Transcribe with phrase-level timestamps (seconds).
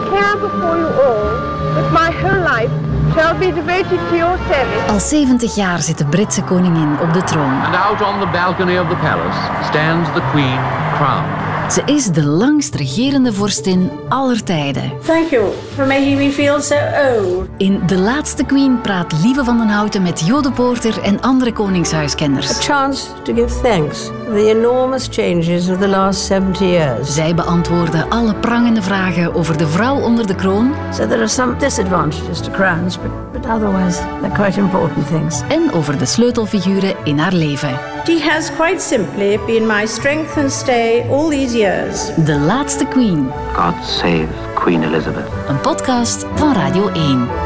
[0.00, 1.30] before you all
[1.74, 2.70] that my whole life
[3.14, 4.88] shall be devoted to your service.
[4.88, 7.62] Al 70 jaar zit de Britse koningin op de troon.
[7.64, 10.58] And out on the balcony of the palace stands the Queen
[10.96, 11.51] crowned.
[11.72, 14.92] Ze is de langst regerende vorstin aller tijden.
[15.06, 17.48] Thank you for making me feel so old.
[17.56, 22.58] In De Laatste Queen praat Lieve van den Houten met Jode Poorter en andere koningshuiskenners.
[22.58, 27.14] Chance to give thanks for the enormous changes of the last 70 years.
[27.14, 31.56] Zij beantwoorden alle prangende vragen over de vrouw onder de kroon So there are some
[31.56, 35.42] disadvantages to crowns, but, but otherwise they're quite important things.
[35.48, 37.91] en over de sleutelfiguren in haar leven.
[38.04, 42.10] She has quite simply been my strength and stay all these years.
[42.26, 45.26] De Laatste Queen, God save Queen Elizabeth.
[45.48, 47.41] een podcast van Radio 1.